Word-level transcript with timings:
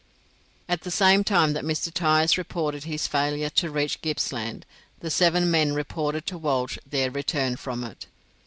At 0.67 0.81
the 0.81 0.89
same 0.89 1.23
time 1.23 1.53
that 1.53 1.63
Mr. 1.63 1.93
Tyers 1.93 2.35
reported 2.35 2.85
his 2.85 3.05
failure 3.05 3.51
to 3.51 3.69
reach 3.69 4.01
Gippsland, 4.01 4.65
the 4.99 5.11
seven 5.11 5.51
men 5.51 5.75
reported 5.75 6.25
to 6.25 6.39
Walsh 6.39 6.79
their 6.89 7.11
return 7.11 7.55
from 7.55 7.83
it. 7.83 8.07